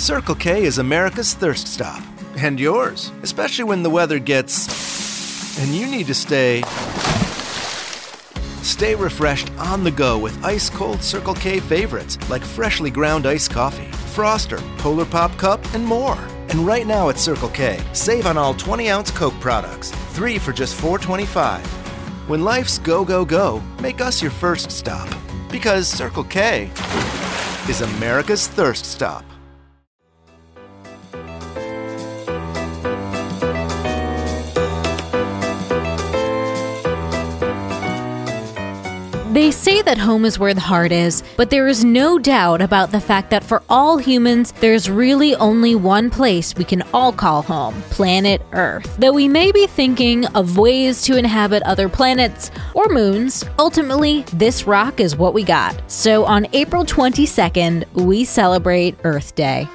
Circle 0.00 0.36
K 0.36 0.64
is 0.64 0.78
America's 0.78 1.34
thirst 1.34 1.68
stop. 1.68 2.02
And 2.38 2.58
yours, 2.58 3.12
especially 3.22 3.64
when 3.64 3.82
the 3.82 3.90
weather 3.90 4.18
gets. 4.18 5.60
and 5.60 5.74
you 5.74 5.86
need 5.86 6.06
to 6.06 6.14
stay. 6.14 6.62
Stay 8.62 8.94
refreshed 8.94 9.52
on 9.58 9.84
the 9.84 9.90
go 9.90 10.16
with 10.16 10.42
ice 10.42 10.70
cold 10.70 11.02
Circle 11.02 11.34
K 11.34 11.60
favorites 11.60 12.16
like 12.30 12.42
freshly 12.42 12.90
ground 12.90 13.26
iced 13.26 13.50
coffee, 13.50 13.90
Froster, 14.14 14.58
Polar 14.78 15.04
Pop 15.04 15.36
Cup, 15.36 15.62
and 15.74 15.84
more. 15.84 16.18
And 16.48 16.66
right 16.66 16.86
now 16.86 17.10
at 17.10 17.18
Circle 17.18 17.50
K, 17.50 17.78
save 17.92 18.24
on 18.24 18.38
all 18.38 18.54
20 18.54 18.88
ounce 18.88 19.10
Coke 19.10 19.38
products, 19.38 19.90
three 20.14 20.38
for 20.38 20.54
just 20.54 20.80
$4.25. 20.80 21.60
When 22.26 22.42
life's 22.42 22.78
go, 22.78 23.04
go, 23.04 23.26
go, 23.26 23.62
make 23.80 24.00
us 24.00 24.22
your 24.22 24.30
first 24.30 24.70
stop. 24.72 25.14
Because 25.50 25.86
Circle 25.86 26.24
K 26.24 26.70
is 27.68 27.82
America's 27.82 28.46
thirst 28.46 28.86
stop. 28.86 29.29
They 39.30 39.52
say 39.52 39.80
that 39.82 39.96
home 39.96 40.24
is 40.24 40.40
where 40.40 40.54
the 40.54 40.60
heart 40.60 40.90
is, 40.90 41.22
but 41.36 41.50
there 41.50 41.68
is 41.68 41.84
no 41.84 42.18
doubt 42.18 42.60
about 42.60 42.90
the 42.90 43.00
fact 43.00 43.30
that 43.30 43.44
for 43.44 43.62
all 43.68 43.96
humans, 43.96 44.50
there's 44.58 44.90
really 44.90 45.36
only 45.36 45.76
one 45.76 46.10
place 46.10 46.52
we 46.56 46.64
can 46.64 46.82
all 46.92 47.12
call 47.12 47.42
home 47.42 47.80
planet 47.90 48.42
Earth. 48.52 48.96
Though 48.98 49.12
we 49.12 49.28
may 49.28 49.52
be 49.52 49.68
thinking 49.68 50.26
of 50.34 50.58
ways 50.58 51.02
to 51.02 51.16
inhabit 51.16 51.62
other 51.62 51.88
planets 51.88 52.50
or 52.74 52.88
moons, 52.88 53.44
ultimately, 53.56 54.22
this 54.32 54.66
rock 54.66 54.98
is 54.98 55.14
what 55.14 55.32
we 55.32 55.44
got. 55.44 55.80
So 55.88 56.24
on 56.24 56.48
April 56.52 56.84
22nd, 56.84 57.84
we 57.94 58.24
celebrate 58.24 58.96
Earth 59.04 59.36
Day. 59.36 59.68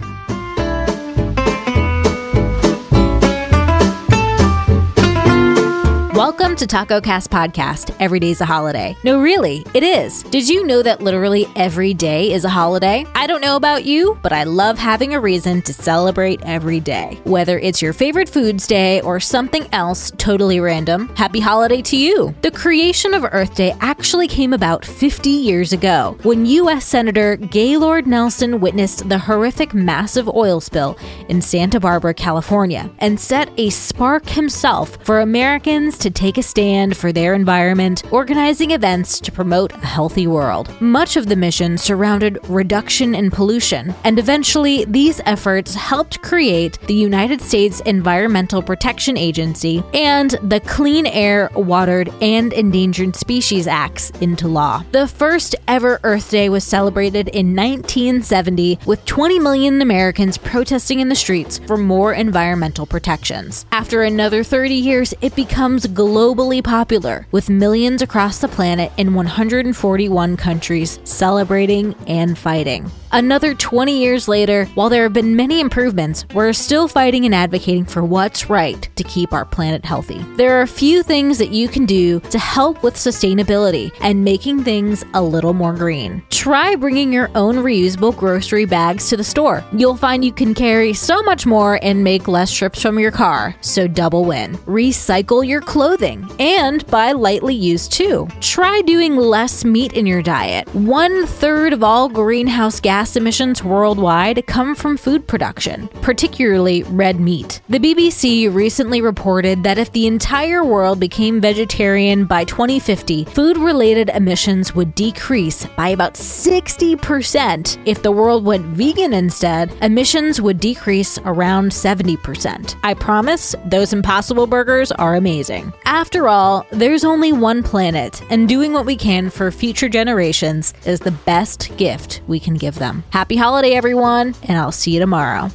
Welcome 6.15 6.55
to 6.55 6.65
Taco 6.65 7.01
Cast 7.01 7.29
Podcast. 7.29 7.93
Every 7.99 8.21
day's 8.21 8.39
a 8.39 8.45
holiday. 8.45 8.95
No, 9.03 9.19
really, 9.19 9.65
it 9.73 9.83
is. 9.83 10.23
Did 10.23 10.47
you 10.47 10.65
know 10.65 10.81
that 10.81 11.01
literally 11.01 11.45
every 11.57 11.93
day 11.93 12.31
is 12.31 12.45
a 12.45 12.49
holiday? 12.49 13.05
I 13.13 13.27
don't 13.27 13.41
know 13.41 13.57
about 13.57 13.83
you, 13.83 14.17
but 14.23 14.31
I 14.31 14.45
love 14.45 14.79
having 14.79 15.13
a 15.13 15.19
reason 15.19 15.61
to 15.63 15.73
celebrate 15.73 16.41
every 16.43 16.79
day. 16.79 17.19
Whether 17.25 17.59
it's 17.59 17.81
your 17.81 17.91
favorite 17.91 18.29
foods 18.29 18.65
day 18.65 19.01
or 19.01 19.19
something 19.19 19.67
else 19.73 20.09
totally 20.11 20.61
random, 20.61 21.13
happy 21.17 21.41
holiday 21.41 21.81
to 21.81 21.97
you. 21.97 22.33
The 22.43 22.51
creation 22.51 23.13
of 23.13 23.25
Earth 23.25 23.55
Day 23.55 23.75
actually 23.81 24.29
came 24.29 24.53
about 24.53 24.85
50 24.85 25.29
years 25.29 25.73
ago 25.73 26.17
when 26.23 26.45
U.S. 26.45 26.85
Senator 26.85 27.35
Gaylord 27.35 28.07
Nelson 28.07 28.61
witnessed 28.61 29.09
the 29.09 29.19
horrific 29.19 29.73
massive 29.73 30.29
oil 30.29 30.61
spill 30.61 30.97
in 31.27 31.41
Santa 31.41 31.81
Barbara, 31.81 32.13
California, 32.13 32.89
and 32.99 33.19
set 33.19 33.49
a 33.59 33.69
spark 33.69 34.25
himself 34.29 34.97
for 35.03 35.19
Americans 35.19 36.04
to 36.05 36.11
take 36.11 36.37
a 36.37 36.43
stand 36.43 36.95
for 36.95 37.11
their 37.11 37.33
environment, 37.33 38.03
organizing 38.11 38.69
events 38.69 39.19
to 39.19 39.31
promote 39.31 39.73
a 39.73 39.77
healthy 39.87 40.27
world. 40.27 40.69
Much 40.79 41.17
of 41.17 41.25
the 41.25 41.35
mission 41.35 41.79
surrounded 41.79 42.37
reduction 42.47 43.15
in 43.15 43.31
pollution, 43.31 43.91
and 44.03 44.19
eventually 44.19 44.85
these 44.85 45.19
efforts 45.25 45.73
helped 45.73 46.21
create 46.21 46.77
the 46.81 46.93
United 46.93 47.41
States 47.41 47.79
Environmental 47.87 48.61
Protection 48.61 49.17
Agency 49.17 49.83
and 49.95 50.37
the 50.43 50.59
Clean 50.59 51.07
Air, 51.07 51.49
Watered, 51.55 52.09
and 52.21 52.53
Endangered 52.53 53.15
Species 53.15 53.65
Acts 53.65 54.11
into 54.21 54.47
law. 54.47 54.83
The 54.91 55.07
first 55.07 55.55
ever 55.67 55.99
Earth 56.03 56.29
Day 56.29 56.49
was 56.49 56.63
celebrated 56.63 57.29
in 57.29 57.55
1970 57.55 58.77
with 58.85 59.03
20 59.05 59.39
million 59.39 59.81
Americans 59.81 60.37
protesting 60.37 60.99
in 60.99 61.09
the 61.09 61.15
streets 61.15 61.57
for 61.65 61.77
more 61.77 62.13
environmental 62.13 62.85
protections. 62.85 63.65
After 63.71 64.03
another 64.03 64.43
30 64.43 64.75
years, 64.75 65.15
it 65.21 65.35
becomes 65.35 65.87
globally 65.95 66.63
popular, 66.63 67.25
with 67.31 67.49
millions 67.49 68.01
across 68.01 68.39
the 68.39 68.47
planet 68.47 68.91
in 68.97 69.13
141 69.13 70.37
countries 70.37 70.99
celebrating 71.05 71.95
and 72.07 72.37
fighting. 72.37 72.91
Another 73.15 73.53
20 73.53 73.97
years 73.97 74.27
later, 74.27 74.65
while 74.75 74.89
there 74.89 75.03
have 75.03 75.13
been 75.13 75.37
many 75.37 75.61
improvements, 75.61 76.25
we're 76.33 76.51
still 76.51 76.89
fighting 76.89 77.23
and 77.23 77.33
advocating 77.33 77.85
for 77.85 78.03
what's 78.03 78.49
right 78.49 78.89
to 78.97 79.05
keep 79.05 79.31
our 79.31 79.45
planet 79.45 79.85
healthy. 79.85 80.21
There 80.35 80.59
are 80.59 80.63
a 80.63 80.67
few 80.67 81.01
things 81.01 81.37
that 81.37 81.51
you 81.51 81.69
can 81.69 81.85
do 81.85 82.19
to 82.19 82.37
help 82.37 82.83
with 82.83 82.95
sustainability 82.95 83.93
and 84.01 84.25
making 84.25 84.65
things 84.65 85.05
a 85.13 85.23
little 85.23 85.53
more 85.53 85.71
green. 85.73 86.23
Try 86.29 86.75
bringing 86.75 87.13
your 87.13 87.31
own 87.35 87.55
reusable 87.55 88.13
grocery 88.13 88.65
bags 88.65 89.07
to 89.07 89.15
the 89.15 89.23
store. 89.23 89.63
You'll 89.71 89.95
find 89.95 90.25
you 90.25 90.33
can 90.33 90.53
carry 90.53 90.93
so 90.93 91.23
much 91.23 91.45
more 91.45 91.79
and 91.81 92.03
make 92.03 92.27
less 92.27 92.51
trips 92.51 92.81
from 92.81 92.99
your 92.99 93.11
car, 93.11 93.55
so 93.61 93.87
double 93.87 94.25
win. 94.25 94.57
Recycle 94.67 95.47
your 95.47 95.61
clothing 95.61 96.29
and 96.37 96.85
buy 96.87 97.13
lightly 97.13 97.55
used 97.55 97.93
too. 97.93 98.27
Try 98.41 98.81
doing 98.81 99.15
less 99.15 99.63
meat 99.63 99.93
in 99.93 100.05
your 100.05 100.21
diet. 100.21 100.67
One 100.75 101.25
third 101.25 101.71
of 101.71 101.81
all 101.81 102.09
greenhouse 102.09 102.81
gas 102.81 103.04
emissions 103.13 103.63
worldwide 103.63 104.47
come 104.47 104.73
from 104.73 104.97
food 104.97 105.27
production, 105.27 105.87
particularly 106.01 106.81
red 106.83 107.19
meat. 107.19 107.61
The 107.69 107.79
BBC 107.79 108.53
recently 108.53 109.01
reported 109.01 109.63
that 109.63 109.77
if 109.77 109.91
the 109.91 110.07
entire 110.07 110.63
world 110.63 110.99
became 110.99 111.41
vegetarian 111.41 112.25
by 112.25 112.45
2050, 112.45 113.25
food 113.25 113.57
related 113.57 114.09
emissions 114.09 114.73
would 114.73 114.95
decrease 114.95 115.65
by 115.77 115.89
about 115.89 116.15
60%. 116.15 117.77
If 117.85 118.01
the 118.01 118.11
world 118.11 118.45
went 118.45 118.65
vegan 118.65 119.13
instead, 119.13 119.71
emissions 119.81 120.41
would 120.41 120.59
decrease 120.59 121.19
around 121.25 121.71
70%. 121.71 122.75
I 122.83 122.93
promise, 122.93 123.55
those 123.65 123.93
impossible 123.93 124.47
burgers 124.47 124.91
are 124.93 125.15
amazing. 125.15 125.73
After 125.85 126.27
all, 126.27 126.65
there's 126.71 127.03
only 127.03 127.33
one 127.33 127.61
planet, 127.63 128.21
and 128.29 128.47
doing 128.47 128.73
what 128.73 128.85
we 128.85 128.95
can 128.95 129.29
for 129.29 129.51
future 129.51 129.89
generations 129.89 130.73
is 130.85 130.99
the 130.99 131.11
best 131.11 131.75
gift 131.77 132.21
we 132.27 132.39
can 132.39 132.55
give 132.55 132.79
them. 132.85 133.03
Happy 133.09 133.35
holiday, 133.35 133.71
everyone, 133.73 134.35
and 134.43 134.57
I'll 134.57 134.71
see 134.71 134.91
you 134.91 134.99
tomorrow. 134.99 135.49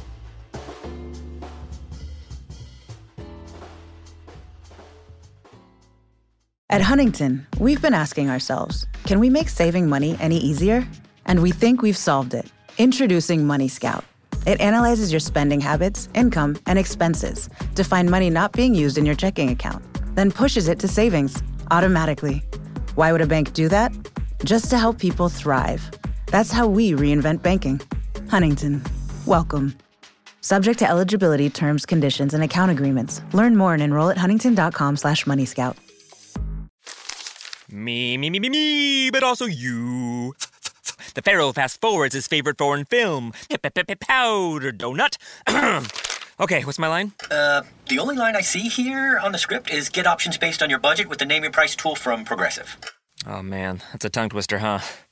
At 6.69 6.81
Huntington, 6.81 7.45
we've 7.59 7.81
been 7.81 7.93
asking 7.93 8.29
ourselves 8.29 8.85
can 9.05 9.19
we 9.19 9.29
make 9.29 9.49
saving 9.49 9.89
money 9.89 10.15
any 10.19 10.37
easier? 10.37 10.87
And 11.25 11.41
we 11.41 11.51
think 11.51 11.81
we've 11.81 11.97
solved 11.97 12.33
it. 12.33 12.45
Introducing 12.77 13.45
Money 13.45 13.67
Scout. 13.67 14.03
It 14.47 14.59
analyzes 14.59 15.11
your 15.11 15.19
spending 15.19 15.61
habits, 15.61 16.09
income, 16.13 16.57
and 16.65 16.79
expenses 16.79 17.49
to 17.75 17.83
find 17.83 18.09
money 18.09 18.29
not 18.29 18.53
being 18.53 18.73
used 18.73 18.97
in 18.97 19.05
your 19.05 19.15
checking 19.15 19.49
account, 19.51 19.83
then 20.15 20.31
pushes 20.31 20.67
it 20.67 20.79
to 20.79 20.87
savings 20.87 21.43
automatically. 21.69 22.41
Why 22.95 23.11
would 23.11 23.21
a 23.21 23.27
bank 23.27 23.53
do 23.53 23.69
that? 23.69 23.91
Just 24.43 24.69
to 24.71 24.77
help 24.77 24.97
people 24.97 25.29
thrive. 25.29 26.00
That's 26.31 26.51
how 26.51 26.65
we 26.65 26.93
reinvent 26.93 27.41
banking. 27.41 27.81
Huntington, 28.29 28.81
welcome. 29.25 29.77
Subject 30.39 30.79
to 30.79 30.89
eligibility, 30.89 31.49
terms, 31.49 31.85
conditions, 31.85 32.33
and 32.33 32.41
account 32.43 32.71
agreements. 32.71 33.21
Learn 33.33 33.55
more 33.55 33.73
and 33.73 33.83
enroll 33.83 34.09
at 34.09 34.17
huntington.com 34.17 34.95
slash 34.97 35.25
moneyscout. 35.25 35.75
Me, 37.69 38.17
me, 38.17 38.29
me, 38.29 38.39
me, 38.39 38.49
me, 38.49 39.11
but 39.11 39.23
also 39.23 39.45
you. 39.45 40.33
The 41.15 41.21
Pharaoh 41.21 41.51
fast 41.51 41.81
forwards 41.81 42.15
his 42.15 42.27
favorite 42.27 42.57
foreign 42.57 42.85
film, 42.85 43.33
Powder 43.99 44.71
Donut. 44.71 45.17
okay, 46.39 46.63
what's 46.63 46.79
my 46.79 46.87
line? 46.87 47.11
Uh, 47.29 47.63
the 47.89 47.99
only 47.99 48.15
line 48.15 48.37
I 48.37 48.41
see 48.41 48.69
here 48.69 49.19
on 49.19 49.33
the 49.33 49.37
script 49.37 49.69
is 49.69 49.89
get 49.89 50.07
options 50.07 50.37
based 50.37 50.63
on 50.63 50.69
your 50.69 50.79
budget 50.79 51.09
with 51.09 51.19
the 51.19 51.25
name 51.25 51.43
your 51.43 51.51
price 51.51 51.75
tool 51.75 51.95
from 51.95 52.23
Progressive. 52.23 52.77
Oh 53.27 53.41
man, 53.43 53.83
that's 53.91 54.05
a 54.05 54.09
tongue 54.09 54.29
twister, 54.29 54.59
huh? 54.59 54.79